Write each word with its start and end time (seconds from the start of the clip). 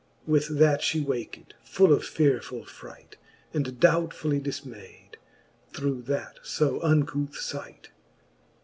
With 0.25 0.57
that 0.57 0.81
fhe 0.81 1.05
waked, 1.05 1.53
full 1.63 1.93
of 1.93 2.01
fearefull 2.01 2.65
fright. 2.65 3.17
And 3.53 3.79
doubtfully 3.79 4.39
difmayd 4.39 5.17
through 5.73 6.01
that 6.07 6.39
fb 6.43 6.83
uncouth 6.83 7.35
fight. 7.35 7.91